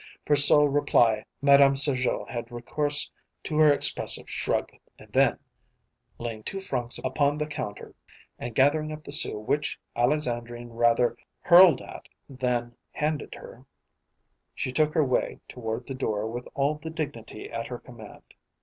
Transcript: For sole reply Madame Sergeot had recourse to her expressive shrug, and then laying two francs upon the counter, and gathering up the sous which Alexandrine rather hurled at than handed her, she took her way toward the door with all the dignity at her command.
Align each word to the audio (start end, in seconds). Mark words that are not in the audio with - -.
For 0.25 0.35
sole 0.35 0.67
reply 0.67 1.25
Madame 1.43 1.75
Sergeot 1.75 2.27
had 2.27 2.51
recourse 2.51 3.11
to 3.43 3.55
her 3.59 3.71
expressive 3.71 4.27
shrug, 4.27 4.71
and 4.97 5.13
then 5.13 5.37
laying 6.17 6.41
two 6.41 6.59
francs 6.59 6.97
upon 7.03 7.37
the 7.37 7.45
counter, 7.45 7.93
and 8.39 8.55
gathering 8.55 8.91
up 8.91 9.03
the 9.03 9.11
sous 9.11 9.45
which 9.47 9.79
Alexandrine 9.95 10.73
rather 10.73 11.15
hurled 11.41 11.81
at 11.81 12.07
than 12.27 12.75
handed 12.93 13.35
her, 13.35 13.63
she 14.55 14.71
took 14.71 14.95
her 14.95 15.05
way 15.05 15.39
toward 15.47 15.85
the 15.85 15.93
door 15.93 16.25
with 16.25 16.47
all 16.55 16.79
the 16.81 16.89
dignity 16.89 17.51
at 17.51 17.67
her 17.67 17.77
command. 17.77 18.23